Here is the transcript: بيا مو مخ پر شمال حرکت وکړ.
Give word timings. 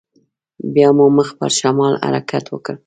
بيا 0.73 0.89
مو 0.97 1.05
مخ 1.17 1.27
پر 1.39 1.51
شمال 1.59 1.93
حرکت 2.05 2.45
وکړ. 2.49 2.75